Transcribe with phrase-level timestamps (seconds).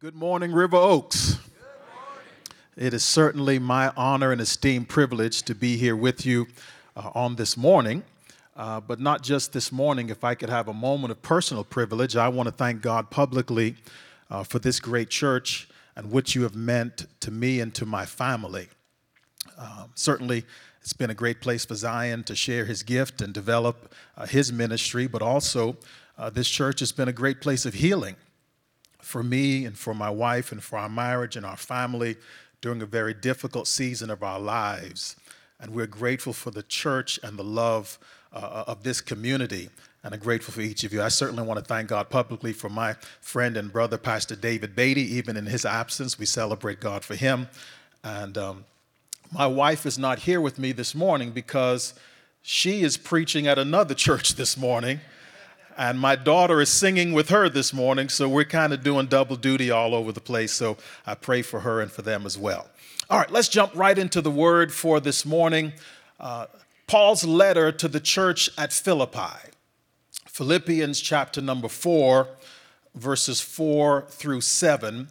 [0.00, 1.40] Good morning, River Oaks.
[2.76, 6.46] It is certainly my honor and esteemed privilege to be here with you
[6.96, 8.04] uh, on this morning.
[8.56, 12.14] Uh, but not just this morning, if I could have a moment of personal privilege,
[12.14, 13.74] I want to thank God publicly
[14.30, 18.06] uh, for this great church and what you have meant to me and to my
[18.06, 18.68] family.
[19.58, 20.44] Um, certainly,
[20.80, 24.52] it's been a great place for Zion to share his gift and develop uh, his
[24.52, 25.76] ministry, but also
[26.16, 28.14] uh, this church has been a great place of healing
[29.08, 32.14] for me and for my wife and for our marriage and our family
[32.60, 35.16] during a very difficult season of our lives.
[35.58, 37.98] And we're grateful for the church and the love
[38.34, 39.70] uh, of this community.
[40.04, 41.02] And I'm grateful for each of you.
[41.02, 45.16] I certainly want to thank God publicly for my friend and brother, Pastor David Beatty.
[45.16, 47.48] Even in his absence, we celebrate God for him.
[48.04, 48.66] And um,
[49.32, 51.94] my wife is not here with me this morning because
[52.42, 55.00] she is preaching at another church this morning
[55.78, 59.36] and my daughter is singing with her this morning, so we're kind of doing double
[59.36, 60.52] duty all over the place.
[60.52, 62.68] So I pray for her and for them as well.
[63.08, 65.72] All right, let's jump right into the word for this morning.
[66.18, 66.46] Uh,
[66.88, 69.50] Paul's letter to the church at Philippi,
[70.26, 72.28] Philippians chapter number four,
[72.96, 75.08] verses four through seven,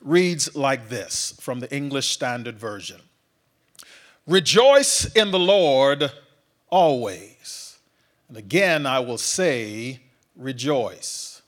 [0.00, 3.00] reads like this from the English Standard Version
[4.26, 6.10] Rejoice in the Lord
[6.70, 7.78] always.
[8.28, 10.00] And again, I will say,
[10.38, 11.42] rejoice.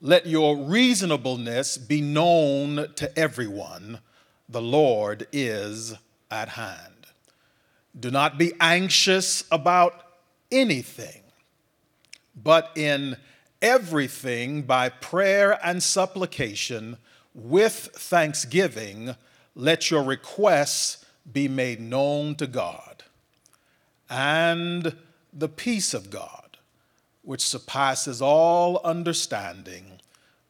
[0.00, 4.00] Let your reasonableness be known to everyone.
[4.48, 5.94] The Lord is
[6.30, 7.06] at hand.
[7.98, 10.02] Do not be anxious about
[10.50, 11.22] anything,
[12.34, 13.16] but in
[13.60, 16.98] everything by prayer and supplication
[17.34, 19.14] with thanksgiving,
[19.54, 23.04] let your requests be made known to God.
[24.10, 24.96] And
[25.32, 26.41] the peace of God
[27.22, 30.00] which surpasses all understanding,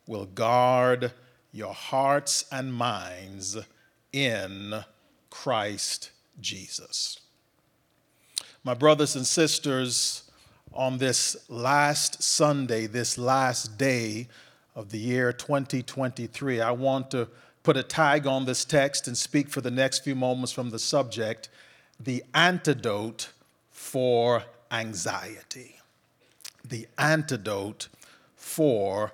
[0.06, 1.12] will guard
[1.52, 3.58] your hearts and minds
[4.12, 4.84] in
[5.30, 7.20] Christ Jesus.
[8.64, 10.30] My brothers and sisters,
[10.72, 14.28] on this last Sunday, this last day
[14.74, 17.28] of the year 2023, I want to
[17.62, 20.78] put a tag on this text and speak for the next few moments from the
[20.78, 21.48] subject
[22.00, 23.28] the antidote
[23.70, 24.42] for
[24.72, 25.76] anxiety
[26.72, 27.88] the antidote
[28.34, 29.12] for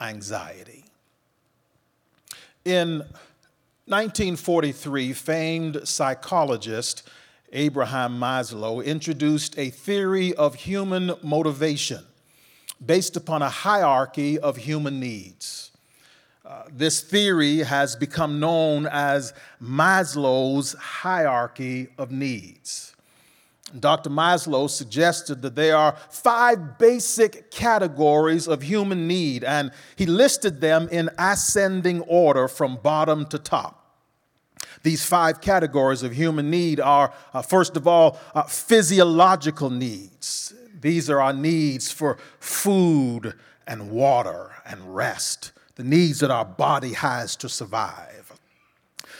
[0.00, 0.84] anxiety.
[2.64, 2.98] In
[3.86, 7.02] 1943, famed psychologist
[7.52, 12.04] Abraham Maslow introduced a theory of human motivation
[12.86, 15.72] based upon a hierarchy of human needs.
[16.46, 22.94] Uh, this theory has become known as Maslow's hierarchy of needs.
[23.78, 24.10] Dr.
[24.10, 30.88] Maslow suggested that there are five basic categories of human need, and he listed them
[30.90, 33.76] in ascending order from bottom to top.
[34.82, 40.54] These five categories of human need are, uh, first of all, uh, physiological needs.
[40.80, 43.34] These are our needs for food
[43.66, 48.32] and water and rest, the needs that our body has to survive.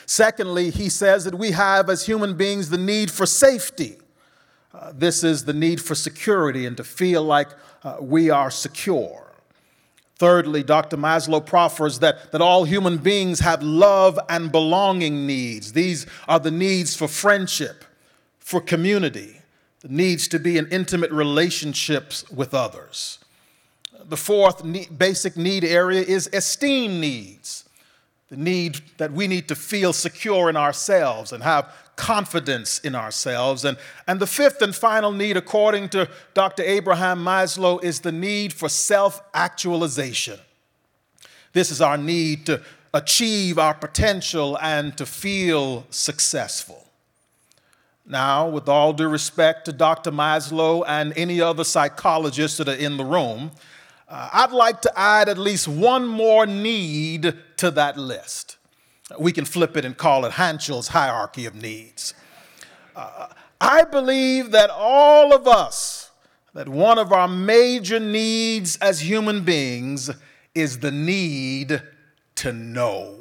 [0.07, 4.00] Secondly, he says that we have, as human beings, the need for safety.
[4.73, 7.49] Uh, this is the need for security and to feel like
[7.83, 9.33] uh, we are secure.
[10.17, 10.99] Thirdly, Dr.
[10.99, 15.73] Maslow proffers that, that all human beings have love and belonging needs.
[15.73, 17.85] These are the needs for friendship,
[18.39, 19.41] for community,
[19.81, 23.19] the needs to be in intimate relationships with others.
[24.05, 27.65] The fourth need, basic need area is esteem needs,
[28.31, 33.65] the need that we need to feel secure in ourselves and have confidence in ourselves.
[33.65, 33.77] And,
[34.07, 36.63] and the fifth and final need, according to Dr.
[36.63, 40.39] Abraham Maslow, is the need for self actualization.
[41.53, 42.63] This is our need to
[42.95, 46.87] achieve our potential and to feel successful.
[48.07, 50.11] Now, with all due respect to Dr.
[50.11, 53.51] Maslow and any other psychologists that are in the room,
[54.09, 58.57] uh, I'd like to add at least one more need to that list.
[59.19, 62.15] We can flip it and call it Hanschel's hierarchy of needs.
[62.97, 63.27] Uh,
[63.61, 66.11] I believe that all of us,
[66.55, 70.11] that one of our major needs as human beings
[70.55, 71.83] is the need
[72.37, 73.17] to know.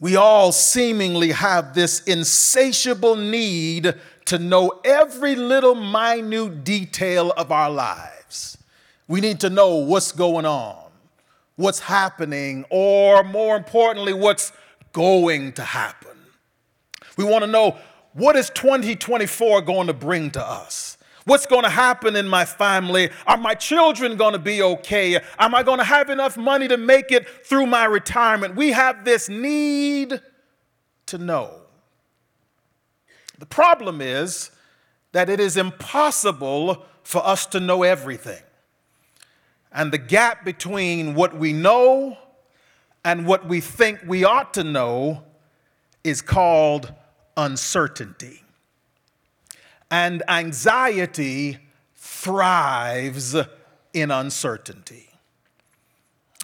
[0.00, 3.94] We all seemingly have this insatiable need
[4.24, 8.56] to know every little minute detail of our lives.
[9.06, 10.87] We need to know what's going on
[11.58, 14.52] what's happening, or more importantly, what's
[14.92, 16.16] going to happen.
[17.16, 17.76] We want to know
[18.12, 20.96] what is 2024 going to bring to us?
[21.24, 23.10] What's going to happen in my family?
[23.26, 25.20] Are my children going to be okay?
[25.38, 28.54] Am I going to have enough money to make it through my retirement?
[28.54, 30.22] We have this need
[31.06, 31.50] to know.
[33.38, 34.52] The problem is
[35.10, 38.42] that it is impossible for us to know everything.
[39.72, 42.16] And the gap between what we know
[43.04, 45.24] and what we think we ought to know
[46.04, 46.92] is called
[47.36, 48.42] uncertainty.
[49.90, 51.58] And anxiety
[51.94, 53.36] thrives
[53.92, 55.08] in uncertainty.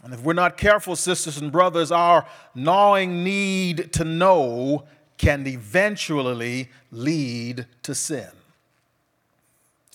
[0.02, 4.84] And if we're not careful, sisters and brothers, our gnawing need to know
[5.16, 8.28] can eventually lead to sin.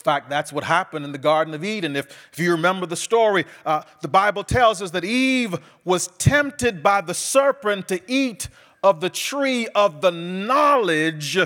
[0.10, 1.96] Fact, that's what happened in the Garden of Eden.
[1.96, 6.82] If, if you remember the story, uh, the Bible tells us that Eve was tempted
[6.82, 8.50] by the serpent to eat
[8.82, 11.38] of the tree of the knowledge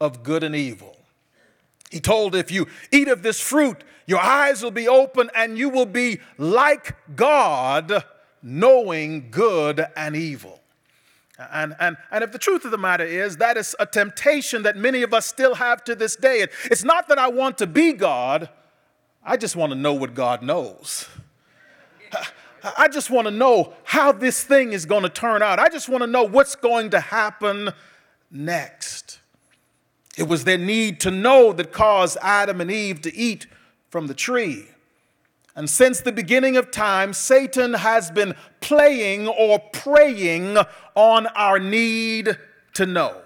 [0.00, 0.96] of good and evil.
[1.90, 5.68] He told, If you eat of this fruit, your eyes will be open and you
[5.68, 8.02] will be like God,
[8.42, 10.59] knowing good and evil.
[11.52, 14.76] And, and, and if the truth of the matter is, that is a temptation that
[14.76, 16.46] many of us still have to this day.
[16.64, 18.50] It's not that I want to be God,
[19.24, 21.08] I just want to know what God knows.
[22.76, 25.58] I just want to know how this thing is going to turn out.
[25.58, 27.70] I just want to know what's going to happen
[28.30, 29.18] next.
[30.16, 33.46] It was their need to know that caused Adam and Eve to eat
[33.88, 34.66] from the tree.
[35.56, 40.56] And since the beginning of time, Satan has been playing or preying
[40.94, 42.38] on our need
[42.74, 43.20] to know.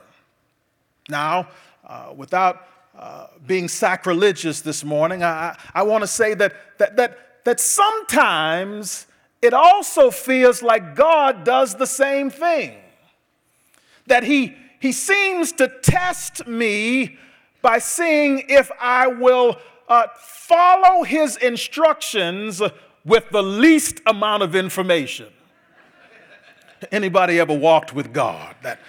[1.09, 1.49] Now,
[1.87, 2.67] uh, without
[2.99, 9.07] uh, being sacrilegious this morning, I, I want to say that, that, that, that sometimes
[9.43, 12.79] it also feels like God does the same thing.
[14.07, 17.19] That he, he seems to test me
[17.61, 19.59] by seeing if I will
[19.95, 22.61] uh, follow his instructions
[23.05, 25.29] with the least amount of information.
[26.91, 28.57] Anybody ever walked with God?
[28.63, 28.81] That,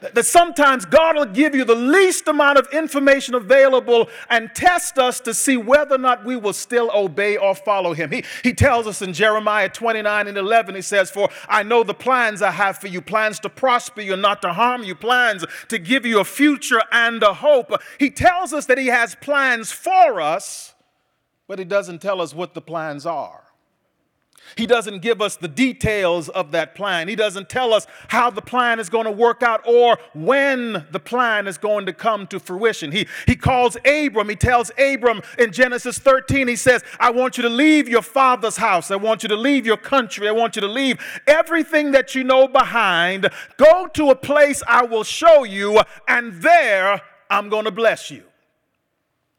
[0.00, 5.20] that sometimes God will give you the least amount of information available and test us
[5.20, 8.10] to see whether or not we will still obey or follow Him.
[8.10, 11.94] He, he tells us in Jeremiah 29 and 11, He says, For I know the
[11.94, 15.44] plans I have for you plans to prosper you, and not to harm you, plans
[15.68, 17.72] to give you a future and a hope.
[17.98, 20.74] He tells us that He has plans for us,
[21.46, 23.49] but He doesn't tell us what the plans are.
[24.56, 27.08] He doesn't give us the details of that plan.
[27.08, 31.00] He doesn't tell us how the plan is going to work out or when the
[31.00, 32.92] plan is going to come to fruition.
[32.92, 37.42] He, he calls Abram, he tells Abram in Genesis 13, he says, I want you
[37.42, 38.90] to leave your father's house.
[38.90, 40.28] I want you to leave your country.
[40.28, 43.28] I want you to leave everything that you know behind.
[43.56, 48.24] Go to a place I will show you, and there I'm going to bless you.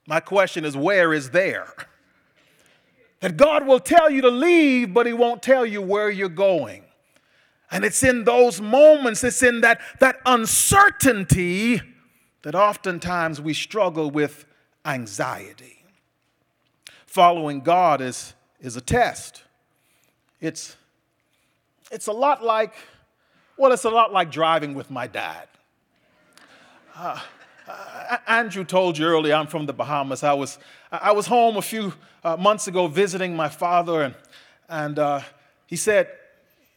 [0.07, 1.73] My question is, where is there?
[3.21, 6.83] That God will tell you to leave, but He won't tell you where you're going.
[7.71, 11.81] And it's in those moments, it's in that, that uncertainty
[12.41, 14.45] that oftentimes we struggle with
[14.83, 15.85] anxiety.
[17.05, 19.43] Following God is, is a test.
[20.41, 20.75] It's,
[21.91, 22.73] it's a lot like,
[23.57, 25.47] well, it's a lot like driving with my dad.
[26.95, 27.19] Uh,
[28.27, 30.23] Andrew told you earlier, I'm from the Bahamas.
[30.23, 30.57] I was,
[30.91, 31.93] I was home a few
[32.23, 34.15] uh, months ago visiting my father, and,
[34.67, 35.21] and uh,
[35.67, 36.09] he said,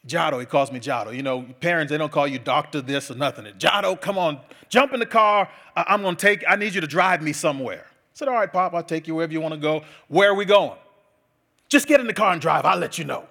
[0.06, 1.14] Jado, he calls me Jado.
[1.14, 3.46] You know, parents, they don't call you doctor this or nothing.
[3.58, 5.48] Jado, come on, jump in the car.
[5.74, 7.86] I'm going to take, I need you to drive me somewhere.
[7.86, 9.82] I said, all right, Pop, I'll take you wherever you want to go.
[10.08, 10.78] Where are we going?
[11.68, 12.64] Just get in the car and drive.
[12.64, 13.26] I'll let you know.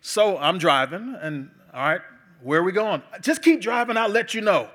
[0.00, 2.00] So I'm driving, and all right,
[2.42, 3.02] where are we going?
[3.20, 3.96] Just keep driving.
[3.96, 4.68] I'll let you know.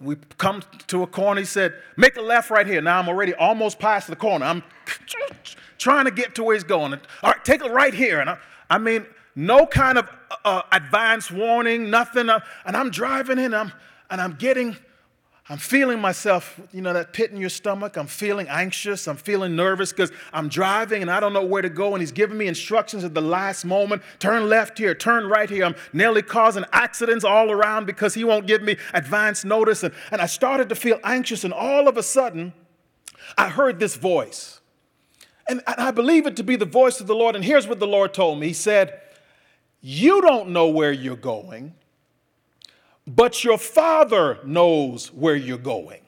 [0.00, 1.40] We come to a corner.
[1.40, 2.80] He said, Make a left right here.
[2.80, 4.44] Now I'm already almost past the corner.
[4.44, 4.62] I'm
[5.78, 6.92] trying to get to where he's going.
[6.92, 8.20] All right, take a right here.
[8.20, 10.08] And I, I mean, no kind of
[10.44, 12.28] uh, advance warning, nothing.
[12.28, 13.72] Uh, and I'm driving in, and I'm,
[14.10, 14.76] and I'm getting
[15.46, 17.98] I'm feeling myself, you know, that pit in your stomach.
[17.98, 19.06] I'm feeling anxious.
[19.06, 21.92] I'm feeling nervous because I'm driving and I don't know where to go.
[21.92, 25.66] And he's giving me instructions at the last moment turn left here, turn right here.
[25.66, 29.82] I'm nearly causing accidents all around because he won't give me advance notice.
[29.82, 31.44] And, and I started to feel anxious.
[31.44, 32.54] And all of a sudden,
[33.36, 34.60] I heard this voice.
[35.46, 37.36] And, and I believe it to be the voice of the Lord.
[37.36, 38.98] And here's what the Lord told me He said,
[39.82, 41.74] You don't know where you're going
[43.06, 46.00] but your father knows where you're going.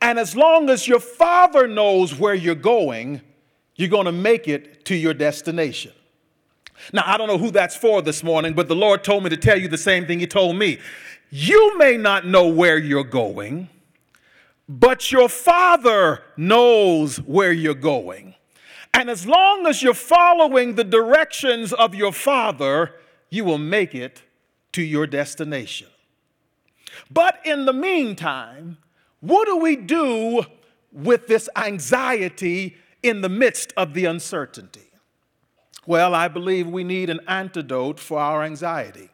[0.00, 3.22] And as long as your father knows where you're going,
[3.76, 5.92] you're going to make it to your destination.
[6.92, 9.36] Now, I don't know who that's for this morning, but the Lord told me to
[9.36, 10.78] tell you the same thing He told me.
[11.30, 13.68] You may not know where you're going,
[14.68, 18.34] but your Father knows where you're going.
[18.94, 22.94] And as long as you're following the directions of your Father,
[23.30, 24.22] you will make it
[24.78, 25.88] to your destination.
[27.10, 28.78] But in the meantime,
[29.18, 30.44] what do we do
[30.92, 34.92] with this anxiety in the midst of the uncertainty?
[35.84, 39.08] Well, I believe we need an antidote for our anxiety.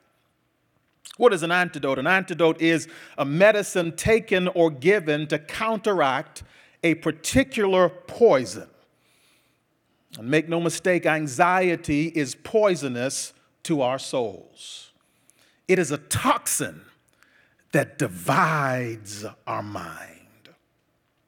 [1.17, 1.99] What is an antidote?
[1.99, 6.43] An antidote is a medicine taken or given to counteract
[6.83, 8.69] a particular poison.
[10.19, 14.91] And make no mistake, anxiety is poisonous to our souls.
[15.69, 16.83] It is a toxin
[17.73, 20.49] that divides our mind.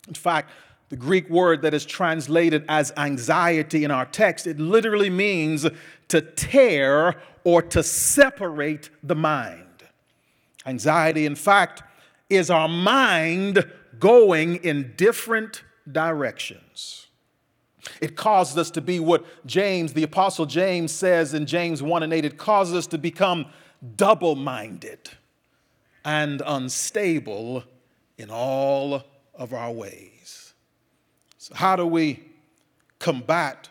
[0.07, 0.51] In fact,
[0.89, 5.67] the Greek word that is translated as anxiety in our text, it literally means
[6.09, 9.63] to tear or to separate the mind.
[10.65, 11.83] Anxiety, in fact,
[12.31, 17.07] is our mind going in different directions.
[18.01, 22.13] It causes us to be what James, the Apostle James, says in James 1 and
[22.13, 23.47] 8 it causes us to become
[23.97, 25.11] double minded
[26.05, 27.65] and unstable
[28.19, 29.05] in all
[29.35, 30.55] of our ways.
[31.39, 32.23] So, how do we
[32.99, 33.69] combat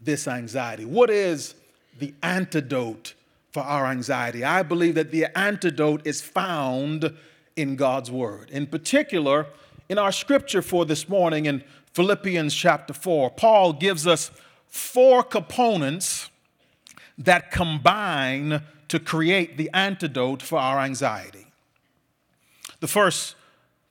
[0.00, 0.84] this anxiety?
[0.84, 1.54] What is
[1.98, 3.14] the antidote
[3.52, 4.44] for our anxiety?
[4.44, 7.14] I believe that the antidote is found
[7.56, 8.50] in God's Word.
[8.50, 9.46] In particular,
[9.88, 14.30] in our scripture for this morning in Philippians chapter 4, Paul gives us
[14.66, 16.30] four components
[17.16, 21.46] that combine to create the antidote for our anxiety.
[22.80, 23.34] The first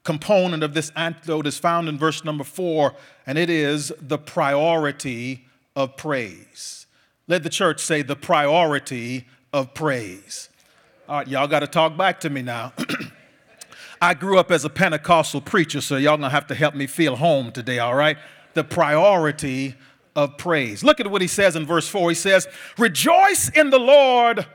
[0.04, 5.46] component of this antidote is found in verse number four, and it is the priority
[5.76, 6.88] of praise.
[7.28, 10.50] Let the church say the priority of praise.
[11.10, 12.74] All right, y'all got to talk back to me now.
[14.02, 17.16] I grew up as a Pentecostal preacher, so y'all gonna have to help me feel
[17.16, 18.18] home today, all right?
[18.54, 19.76] The priority
[20.16, 20.84] of praise.
[20.84, 22.10] Look at what he says in verse 4.
[22.10, 24.46] He says, Rejoice in the Lord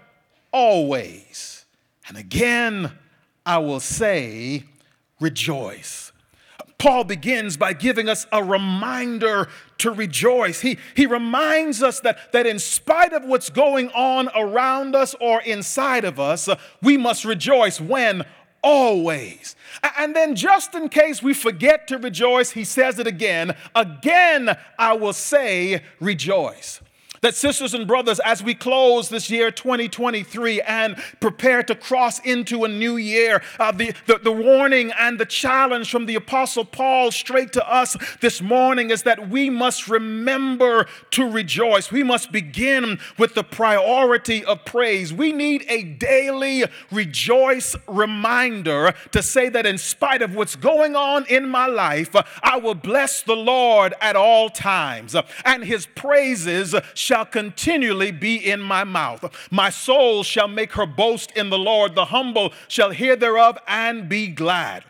[0.52, 1.64] always.
[2.09, 2.92] And again,
[3.44, 4.64] I will say,
[5.21, 6.11] Rejoice.
[6.78, 10.61] Paul begins by giving us a reminder to rejoice.
[10.61, 15.40] He, he reminds us that, that in spite of what's going on around us or
[15.42, 16.49] inside of us,
[16.82, 18.25] we must rejoice when
[18.64, 19.54] always.
[19.97, 23.54] And then, just in case we forget to rejoice, he says it again.
[23.76, 26.80] Again, I will say, rejoice
[27.23, 32.64] that, sisters and brothers, as we close this year 2023 and prepare to cross into
[32.64, 37.12] a new year, uh, the, the, the warning and the challenge from the Apostle Paul
[37.12, 41.93] straight to us this morning is that we must remember to rejoice.
[41.93, 45.12] We must begin with the priority of praise.
[45.12, 51.25] We need a daily rejoice reminder to say that in spite of what's going on
[51.26, 55.14] in my life, I will bless the Lord at all times,
[55.45, 59.23] and his praises shall shall continually be in my mouth.
[59.50, 61.95] My soul shall make her boast in the Lord.
[61.95, 64.85] The humble shall hear thereof and be glad.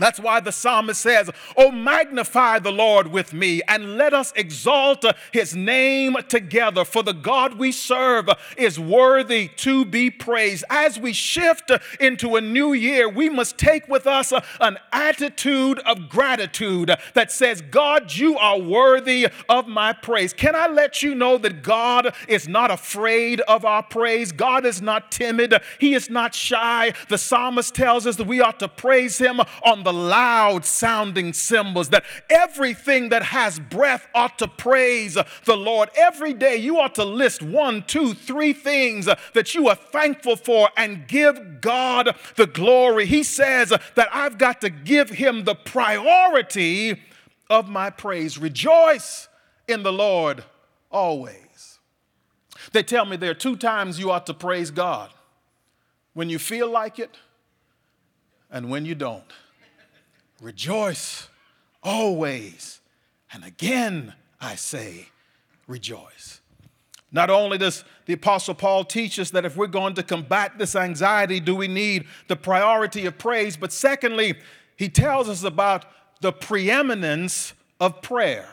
[0.00, 5.04] That's why the psalmist says, Oh, magnify the Lord with me and let us exalt
[5.32, 6.84] his name together.
[6.84, 10.64] For the God we serve is worthy to be praised.
[10.70, 16.08] As we shift into a new year, we must take with us an attitude of
[16.08, 20.32] gratitude that says, God, you are worthy of my praise.
[20.32, 24.32] Can I let you know that God is not afraid of our praise?
[24.32, 26.94] God is not timid, He is not shy.
[27.08, 31.32] The psalmist tells us that we ought to praise Him on the the loud sounding
[31.32, 35.88] cymbals, that everything that has breath ought to praise the Lord.
[35.96, 40.68] Every day you ought to list one, two, three things that you are thankful for
[40.76, 43.06] and give God the glory.
[43.06, 47.00] He says that I've got to give him the priority
[47.48, 48.38] of my praise.
[48.38, 49.28] Rejoice
[49.66, 50.44] in the Lord
[50.92, 51.80] always.
[52.72, 55.10] They tell me there are two times you ought to praise God
[56.12, 57.16] when you feel like it
[58.52, 59.24] and when you don't.
[60.40, 61.28] Rejoice
[61.82, 62.80] always.
[63.32, 65.08] And again, I say,
[65.66, 66.40] rejoice.
[67.12, 70.76] Not only does the Apostle Paul teach us that if we're going to combat this
[70.76, 74.34] anxiety, do we need the priority of praise, but secondly,
[74.76, 75.84] he tells us about
[76.20, 78.48] the preeminence of prayer.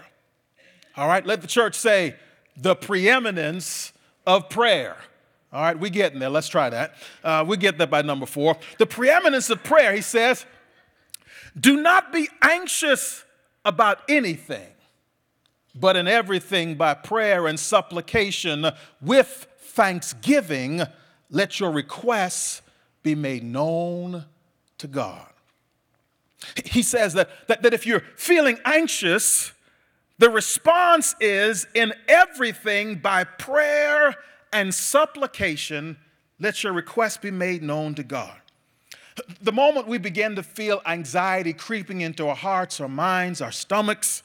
[0.96, 2.16] All right, let the church say,
[2.56, 3.94] the preeminence
[4.26, 4.98] of prayer.
[5.54, 6.30] All right, we getting there.
[6.30, 6.96] Let's try that.
[7.24, 8.58] Uh, we get that by number four.
[8.80, 10.46] The preeminence of prayer, he says,
[11.60, 13.24] do not be anxious
[13.66, 14.68] about anything,
[15.76, 18.68] but in everything by prayer and supplication
[19.02, 20.82] with thanksgiving,
[21.30, 22.62] let your requests
[23.04, 24.26] be made known
[24.78, 25.28] to God.
[26.66, 29.52] He says that, that, that if you're feeling anxious,
[30.20, 34.16] the response is in everything by prayer
[34.54, 35.98] and supplication,
[36.40, 38.40] let your request be made known to God.
[39.42, 44.24] The moment we begin to feel anxiety creeping into our hearts, our minds, our stomachs,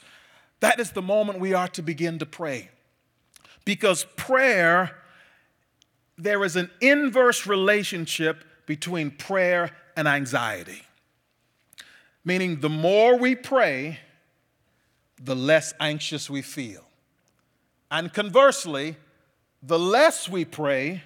[0.59, 2.69] that is the moment we are to begin to pray.
[3.65, 4.97] Because prayer,
[6.17, 10.83] there is an inverse relationship between prayer and anxiety.
[12.25, 13.99] Meaning, the more we pray,
[15.21, 16.83] the less anxious we feel.
[17.91, 18.97] And conversely,
[19.61, 21.03] the less we pray,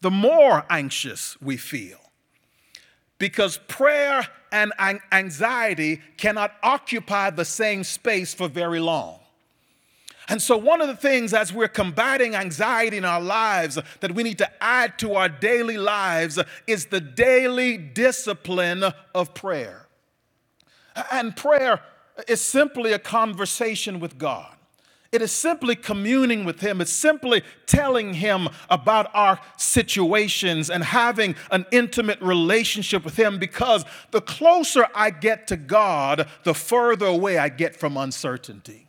[0.00, 2.03] the more anxious we feel.
[3.18, 4.72] Because prayer and
[5.12, 9.20] anxiety cannot occupy the same space for very long.
[10.28, 14.22] And so, one of the things as we're combating anxiety in our lives that we
[14.22, 19.86] need to add to our daily lives is the daily discipline of prayer.
[21.12, 21.82] And prayer
[22.26, 24.54] is simply a conversation with God.
[25.14, 26.80] It is simply communing with Him.
[26.80, 33.84] It's simply telling Him about our situations and having an intimate relationship with Him because
[34.10, 38.88] the closer I get to God, the further away I get from uncertainty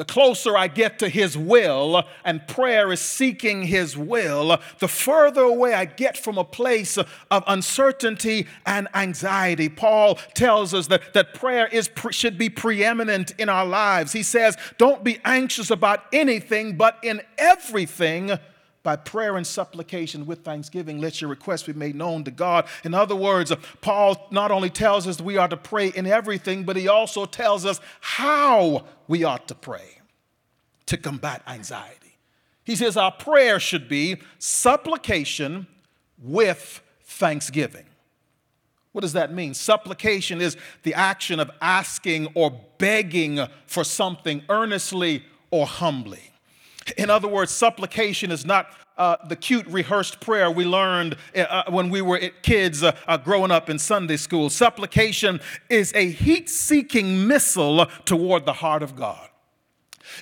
[0.00, 5.42] the closer I get to His will, and prayer is seeking His will, the further
[5.42, 9.68] away I get from a place of uncertainty and anxiety.
[9.68, 14.14] Paul tells us that, that prayer is, should be preeminent in our lives.
[14.14, 18.38] He says, Don't be anxious about anything, but in everything
[18.82, 22.66] by prayer and supplication with thanksgiving, let your requests be made known to God.
[22.82, 26.76] In other words, Paul not only tells us we are to pray in everything, but
[26.76, 29.98] he also tells us how we ought to pray
[30.86, 32.16] to combat anxiety.
[32.64, 35.66] He says our prayer should be supplication
[36.22, 37.84] with thanksgiving.
[38.92, 39.54] What does that mean?
[39.54, 46.29] Supplication is the action of asking or begging for something earnestly or humbly.
[46.96, 51.70] In other words, supplication is not uh, the cute rehearsed prayer we learned uh, uh
[51.70, 54.50] when we were kids uh, uh, growing up in Sunday school.
[54.50, 59.29] Supplication is a heat seeking missile toward the heart of God.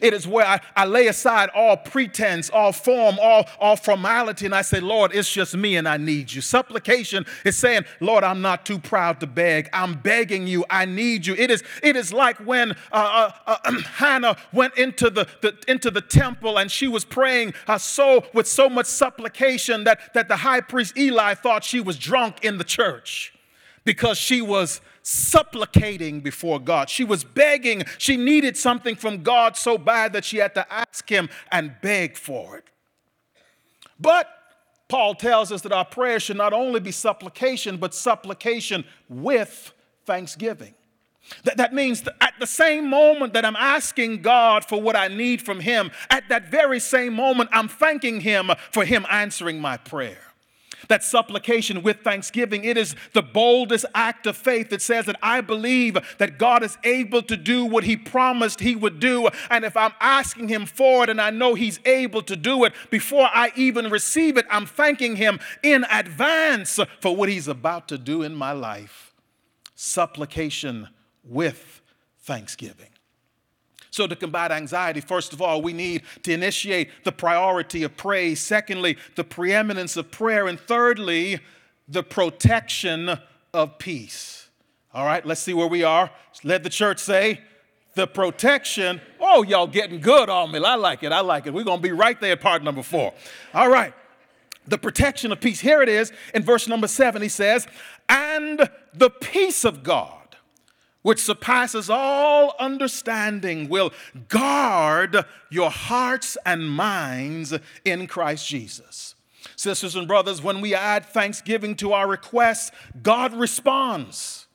[0.01, 4.55] It is where I, I lay aside all pretense, all form, all, all formality, and
[4.55, 6.41] I say, Lord, it's just me and I need you.
[6.41, 9.69] Supplication is saying, Lord, I'm not too proud to beg.
[9.73, 10.65] I'm begging you.
[10.71, 11.35] I need you.
[11.35, 15.91] It is, it is like when uh, uh, uh, Hannah went into the, the, into
[15.91, 20.37] the temple and she was praying uh, so with so much supplication that, that the
[20.37, 23.33] high priest Eli thought she was drunk in the church
[23.85, 26.91] because she was supplicating before God.
[26.91, 27.85] She was begging.
[27.97, 32.17] She needed something from God so bad that she had to ask Him and beg
[32.17, 32.65] for it.
[33.99, 34.29] But
[34.89, 39.73] Paul tells us that our prayer should not only be supplication, but supplication with
[40.05, 40.75] thanksgiving.
[41.45, 45.09] That, that means that at the same moment that I'm asking God for what I
[45.09, 49.79] need from Him, at that very same moment, I'm thanking Him for Him answering my
[49.79, 50.28] prayer.
[50.87, 55.41] That supplication with thanksgiving, it is the boldest act of faith that says that I
[55.41, 59.29] believe that God is able to do what He promised He would do.
[59.51, 62.73] And if I'm asking Him for it and I know He's able to do it
[62.91, 67.99] before I even receive it, I'm thanking Him in advance for what He's about to
[67.99, 69.15] do in my life.
[69.75, 70.89] Supplication
[71.25, 71.83] with
[72.21, 72.91] thanksgiving.
[73.99, 78.39] So, to combat anxiety, first of all, we need to initiate the priority of praise.
[78.39, 80.47] Secondly, the preeminence of prayer.
[80.47, 81.41] And thirdly,
[81.89, 83.19] the protection
[83.53, 84.51] of peace.
[84.95, 86.13] All right, let's see where we are.
[86.45, 87.41] Let the church say,
[87.97, 89.01] the protection.
[89.19, 90.63] Oh, y'all getting good on me.
[90.65, 91.11] I like it.
[91.11, 91.53] I like it.
[91.53, 93.13] We're going to be right there at part number four.
[93.53, 93.93] All right.
[94.69, 95.59] The protection of peace.
[95.59, 97.21] Here it is in verse number seven.
[97.21, 97.67] He says,
[98.09, 100.18] and the peace of God
[101.09, 103.91] which surpasses all understanding, will
[104.29, 109.15] guard your hearts and minds in Christ Jesus.
[109.57, 114.49] Sisters and brothers, when we add thanksgiving to our requests, God responds.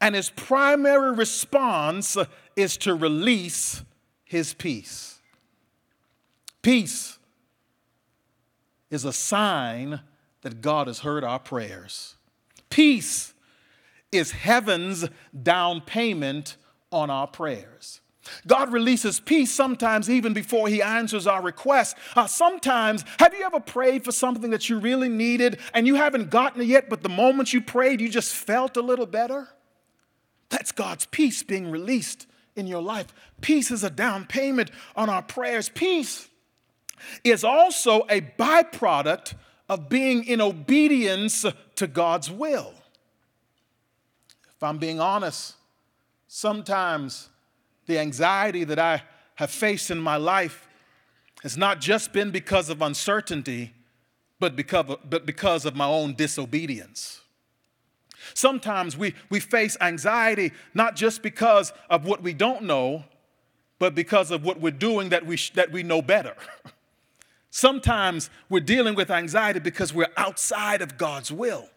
[0.00, 2.16] And his primary response
[2.54, 3.82] is to release
[4.22, 5.18] his peace.
[6.62, 7.18] Peace
[8.88, 10.02] is a sign
[10.42, 12.14] that God has heard our prayers.
[12.70, 13.34] Peace
[14.12, 15.08] is heaven's
[15.42, 16.56] down payment
[16.90, 18.00] on our prayers.
[18.46, 21.94] God releases peace sometimes even before He answers our requests.
[22.14, 26.30] Uh, sometimes, have you ever prayed for something that you really needed and you haven't
[26.30, 29.48] gotten it yet, but the moment you prayed, you just felt a little better?
[30.50, 33.14] That's God's peace being released in your life.
[33.40, 35.68] Peace is a down payment on our prayers.
[35.68, 36.28] Peace
[37.22, 39.34] is also a byproduct
[39.68, 41.44] of being in obedience
[41.76, 42.74] to God's will.
[44.58, 45.54] If I'm being honest,
[46.26, 47.28] sometimes
[47.86, 49.04] the anxiety that I
[49.36, 50.66] have faced in my life
[51.44, 53.72] has not just been because of uncertainty,
[54.40, 57.20] but because of, but because of my own disobedience.
[58.34, 63.04] Sometimes we, we face anxiety not just because of what we don't know,
[63.78, 66.34] but because of what we're doing that we, sh- that we know better.
[67.50, 71.68] Sometimes we're dealing with anxiety because we're outside of God's will.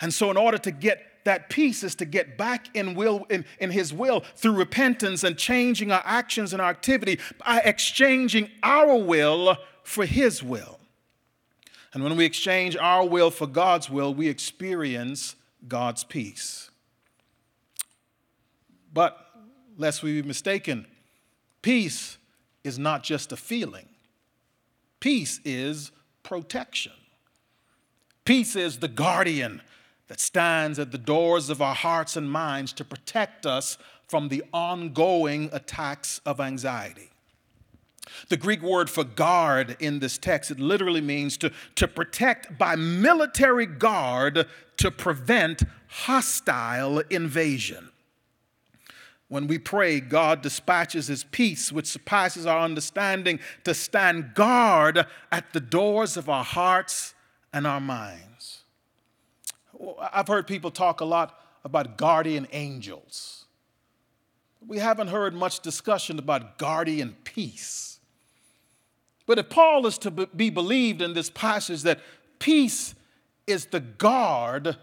[0.00, 3.44] And so, in order to get that peace is to get back in will in,
[3.58, 8.96] in his will through repentance and changing our actions and our activity by exchanging our
[8.96, 10.78] will for his will.
[11.92, 15.34] And when we exchange our will for God's will, we experience
[15.66, 16.70] God's peace.
[18.92, 19.18] But
[19.76, 20.86] lest we be mistaken,
[21.62, 22.18] peace
[22.64, 23.88] is not just a feeling.
[25.00, 25.90] Peace is
[26.22, 26.92] protection.
[28.24, 29.62] Peace is the guardian
[30.10, 34.42] that stands at the doors of our hearts and minds to protect us from the
[34.52, 37.10] ongoing attacks of anxiety.
[38.28, 42.74] The Greek word for guard in this text, it literally means to, to protect by
[42.74, 47.90] military guard to prevent hostile invasion.
[49.28, 55.52] When we pray, God dispatches His peace, which surpasses our understanding, to stand guard at
[55.52, 57.14] the doors of our hearts
[57.52, 58.59] and our minds.
[60.12, 63.46] I've heard people talk a lot about guardian angels.
[64.66, 67.98] We haven't heard much discussion about guardian peace.
[69.26, 72.00] But if Paul is to be believed in this passage that
[72.38, 72.94] peace
[73.46, 74.76] is the guard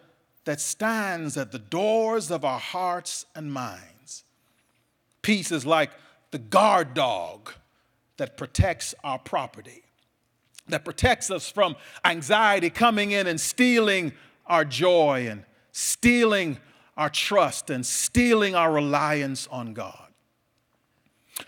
[0.46, 4.24] that stands at the doors of our hearts and minds,
[5.28, 5.92] Peace is like
[6.32, 7.52] the guard dog
[8.16, 9.84] that protects our property,
[10.70, 14.14] that protects us from anxiety coming in and stealing
[14.48, 16.58] our joy and stealing
[16.96, 20.04] our trust and stealing our reliance on God.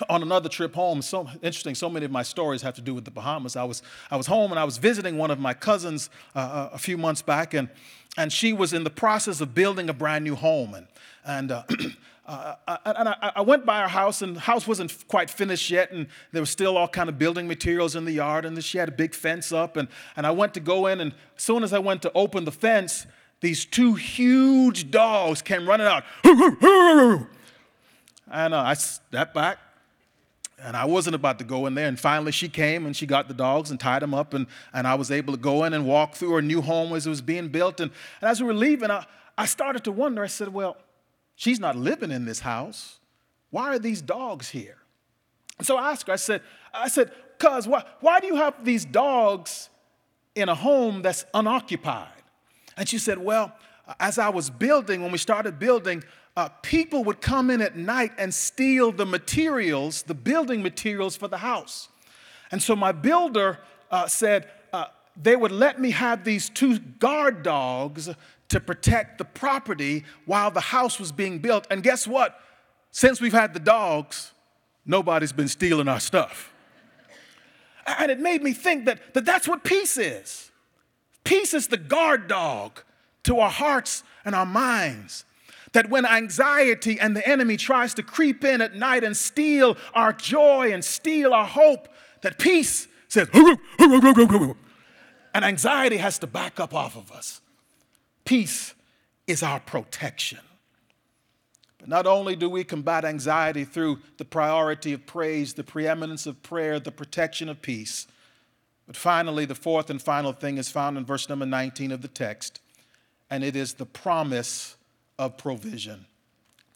[0.08, 3.06] On another trip home, so interesting, so many of my stories have to do with
[3.06, 3.56] the Bahamas.
[3.56, 3.82] I was,
[4.12, 6.96] I was home and I was visiting one of my cousins uh, uh a few
[6.96, 7.70] months back, and,
[8.16, 10.76] and she was in the process of building a brand new home.
[10.76, 10.88] And,
[11.26, 11.64] and uh,
[12.30, 15.72] uh, uh, and I, I, went by her house, and the house wasn't quite finished
[15.72, 18.78] yet, and there was still all kind of building materials in the yard, and she
[18.78, 21.64] had a big fence up, and, and I went to go in, and as soon
[21.64, 23.08] as I went to open the fence,
[23.42, 26.04] these two huge dogs came running out.
[28.32, 29.58] And uh, I stepped back,
[30.62, 31.88] and I wasn't about to go in there.
[31.88, 34.86] And finally, she came and she got the dogs and tied them up, and, and
[34.86, 37.22] I was able to go in and walk through her new home as it was
[37.22, 37.80] being built.
[37.80, 37.90] And,
[38.22, 39.04] and as we were leaving, I,
[39.36, 40.24] I started to wonder.
[40.24, 40.78] I said, Well,
[41.40, 43.00] She's not living in this house.
[43.50, 44.76] Why are these dogs here?
[45.62, 46.42] So I asked her, I said,
[46.74, 49.70] I said, cuz why, why do you have these dogs
[50.36, 52.24] in a home that's unoccupied?
[52.76, 53.54] And she said, Well,
[54.02, 56.04] as I was building, when we started building,
[56.36, 61.30] uh, people would come in at night and steal the materials, the building materials for
[61.30, 61.88] the house.
[62.52, 67.44] And so my builder uh, said, uh, they would let me have these two guard
[67.44, 68.10] dogs
[68.50, 71.68] to protect the property while the house was being built.
[71.70, 72.40] And guess what?
[72.92, 74.34] Since we've had the dogs,
[74.86, 76.52] nobody's been stealing our stuff.
[77.86, 80.52] And it made me think that, that that's what peace is.
[81.24, 82.82] Peace is the guard dog
[83.24, 85.26] to our hearts and our minds.
[85.74, 90.12] That when anxiety and the enemy tries to creep in at night and steal our
[90.12, 91.88] joy and steal our hope,
[92.22, 93.30] that peace says,
[95.34, 97.42] and anxiety has to back up off of us.
[98.30, 98.76] Peace
[99.26, 100.38] is our protection.
[101.80, 106.44] But not only do we combat anxiety through the priority of praise, the preeminence of
[106.44, 108.06] prayer, the protection of peace,
[108.86, 112.08] but finally, the fourth and final thing is found in verse number 19 of the
[112.08, 112.62] text,
[113.32, 114.76] and it is the promise
[115.18, 116.06] of provision.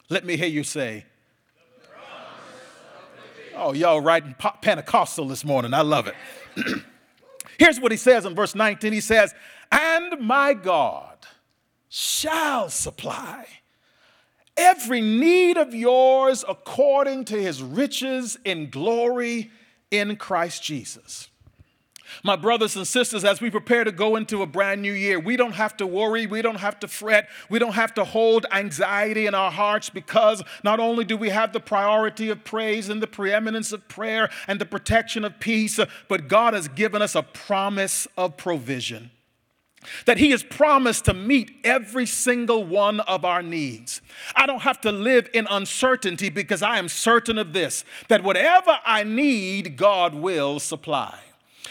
[0.08, 1.04] Let me hear you say,
[3.54, 5.72] Oh, y'all writing Pentecostal this morning.
[5.72, 6.16] I love it.
[7.60, 9.32] Here's what he says in verse 19 He says,
[9.70, 11.14] And my God
[11.96, 13.46] shall supply
[14.56, 19.48] every need of yours according to his riches in glory
[19.92, 21.28] in Christ Jesus.
[22.24, 25.36] My brothers and sisters, as we prepare to go into a brand new year, we
[25.36, 29.26] don't have to worry, we don't have to fret, we don't have to hold anxiety
[29.26, 33.06] in our hearts because not only do we have the priority of praise and the
[33.06, 35.78] preeminence of prayer and the protection of peace,
[36.08, 39.12] but God has given us a promise of provision
[40.06, 44.00] that He has promised to meet every single one of our needs.
[44.34, 48.78] I don't have to live in uncertainty because I am certain of this that whatever
[48.84, 51.18] I need, God will supply.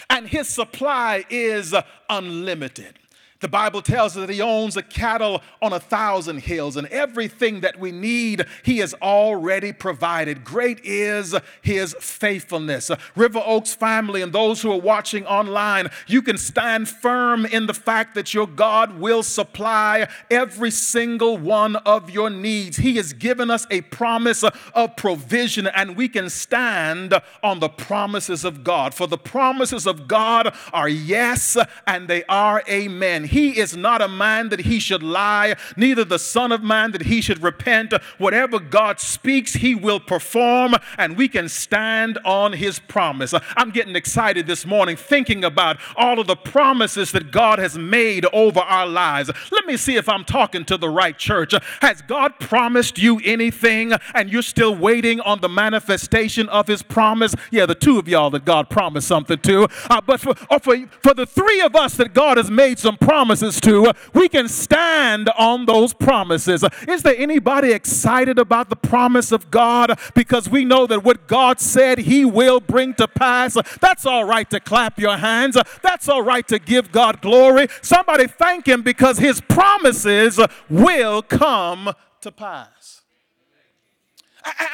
[0.09, 1.73] And His supply is
[2.09, 2.99] unlimited.
[3.43, 7.59] The Bible tells us that He owns a cattle on a thousand hills, and everything
[7.59, 10.45] that we need, He has already provided.
[10.45, 12.89] Great is His faithfulness.
[13.17, 17.73] River Oaks family and those who are watching online, you can stand firm in the
[17.73, 22.77] fact that your God will supply every single one of your needs.
[22.77, 28.45] He has given us a promise of provision, and we can stand on the promises
[28.45, 28.93] of God.
[28.93, 33.25] For the promises of God are yes, and they are amen.
[33.33, 37.01] He is not a man that he should lie, neither the Son of Man that
[37.01, 37.91] he should repent.
[38.19, 43.33] Whatever God speaks, he will perform, and we can stand on his promise.
[43.57, 48.27] I'm getting excited this morning thinking about all of the promises that God has made
[48.33, 49.31] over our lives.
[49.51, 51.55] Let me see if I'm talking to the right church.
[51.81, 57.33] Has God promised you anything and you're still waiting on the manifestation of his promise?
[57.49, 59.67] Yeah, the two of y'all that God promised something to.
[59.89, 63.22] Uh, but for, for, for the three of us that God has made some promises,
[63.23, 66.61] promises to, we can stand on those promises.
[66.89, 69.97] Is there anybody excited about the promise of God?
[70.13, 73.57] Because we know that what God said He will bring to pass.
[73.79, 75.57] That's all right to clap your hands.
[75.81, 77.67] That's all right to give God glory.
[77.81, 80.37] Somebody thank Him because His promises
[80.69, 83.03] will come to pass.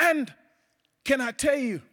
[0.02, 0.34] And
[1.04, 1.84] can I tell you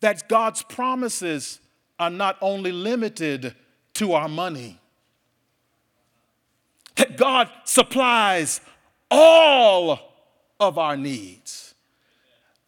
[0.00, 1.60] that God's promises
[1.98, 3.54] are not only limited
[3.94, 4.80] to our money?
[6.96, 8.60] That God supplies
[9.10, 9.98] all
[10.60, 11.74] of our needs,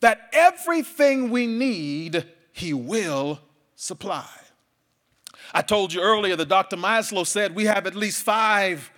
[0.00, 3.40] that everything we need, He will
[3.74, 4.28] supply.
[5.54, 6.76] I told you earlier that Dr.
[6.76, 8.90] Maslow said we have at least five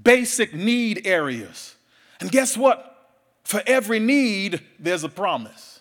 [0.00, 1.76] basic need areas.
[2.20, 2.84] And guess what?
[3.44, 5.80] For every need, there's a promise.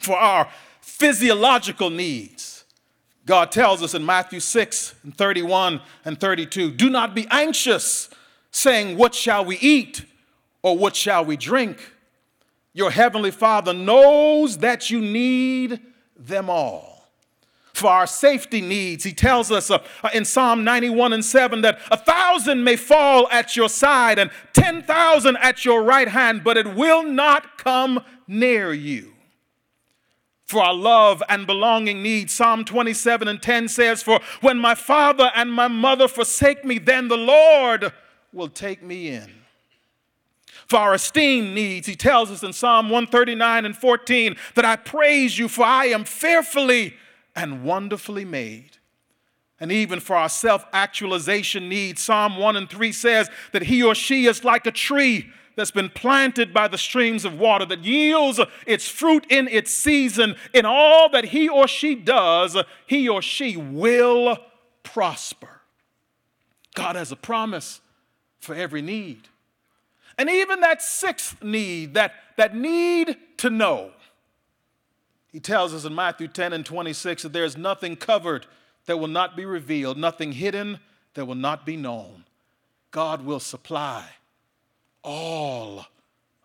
[0.00, 0.48] For our
[0.80, 2.57] physiological needs,
[3.28, 8.08] God tells us in Matthew 6 and 31 and 32 do not be anxious,
[8.50, 10.06] saying, What shall we eat
[10.62, 11.92] or what shall we drink?
[12.72, 15.78] Your heavenly Father knows that you need
[16.16, 17.10] them all.
[17.74, 19.80] For our safety needs, he tells us uh,
[20.14, 25.36] in Psalm 91 and 7 that a thousand may fall at your side and 10,000
[25.36, 29.12] at your right hand, but it will not come near you
[30.48, 32.32] for our love and belonging needs.
[32.32, 37.08] Psalm 27 and 10 says, For when my father and my mother forsake me, then
[37.08, 37.92] the Lord
[38.32, 39.30] will take me in.
[40.66, 45.38] For our esteem needs, he tells us in Psalm 139 and 14 that I praise
[45.38, 46.96] you, for I am fearfully
[47.36, 48.78] and wonderfully made.
[49.60, 53.94] And even for our self actualization needs, Psalm 1 and 3 says that he or
[53.94, 58.38] she is like a tree that's been planted by the streams of water, that yields
[58.64, 63.56] its fruit in its season, in all that he or she does, he or she
[63.56, 64.38] will
[64.84, 65.60] prosper.
[66.76, 67.80] God has a promise
[68.38, 69.22] for every need.
[70.16, 73.90] And even that sixth need, that, that need to know,
[75.32, 78.46] he tells us in Matthew 10 and 26 that there is nothing covered
[78.86, 80.78] that will not be revealed, nothing hidden
[81.14, 82.26] that will not be known.
[82.92, 84.04] God will supply
[85.02, 85.86] all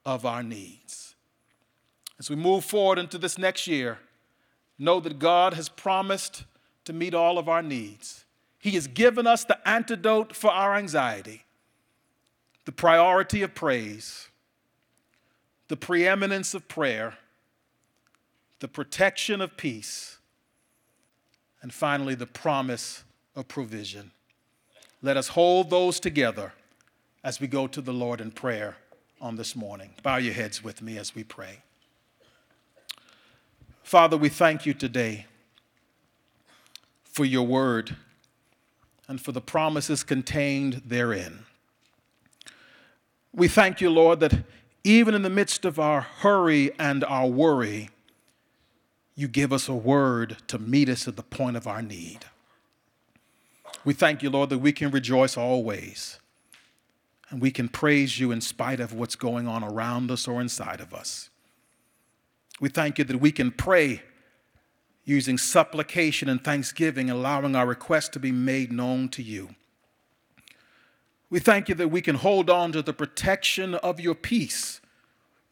[0.06, 1.16] of our needs.
[2.20, 4.00] As we move forward into this next year,
[4.78, 6.46] know that God has promised
[6.86, 8.26] to meet all of our needs.
[8.60, 11.44] He has given us the antidote for our anxiety,
[12.66, 14.30] the priority of praise,
[15.68, 17.18] the preeminence of prayer,
[18.60, 20.18] the protection of peace,
[21.62, 23.04] and finally, the promise
[23.36, 24.12] of provision.
[25.02, 26.54] Let us hold those together
[27.24, 28.76] as we go to the Lord in prayer
[29.22, 29.92] on this morning.
[30.04, 31.60] Bow your heads with me as we pray.
[33.82, 35.26] Father, we thank you today
[37.06, 37.96] for your word
[39.08, 41.46] and for the promises contained therein.
[43.34, 44.44] We thank you, Lord, that
[44.84, 47.90] even in the midst of our hurry and our worry,
[49.16, 52.26] you give us a word to meet us at the point of our need.
[53.86, 56.20] We thank you, Lord, that we can rejoice always
[57.34, 60.80] and we can praise you in spite of what's going on around us or inside
[60.80, 61.32] of us.
[62.62, 64.04] We thank you that we can pray
[65.04, 69.56] using supplication and thanksgiving, allowing our requests to be made known to you.
[71.32, 74.80] We thank you that we can hold on to the protection of your peace,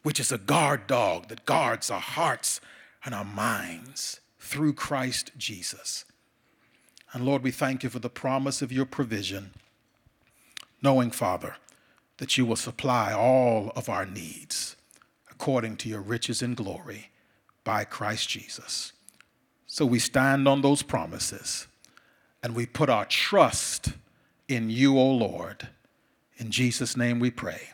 [0.04, 2.60] which is a guard dog that guards our hearts
[3.04, 6.04] and our minds through Christ Jesus.
[7.12, 9.50] And Lord, we thank you for the promise of your provision,
[10.80, 11.56] knowing, Father,
[12.22, 14.76] that you will supply all of our needs
[15.28, 17.10] according to your riches and glory
[17.64, 18.92] by Christ Jesus.
[19.66, 21.66] So we stand on those promises
[22.40, 23.94] and we put our trust
[24.46, 25.66] in you, O Lord.
[26.36, 27.70] In Jesus' name we pray.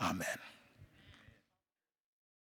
[0.00, 0.38] Amen.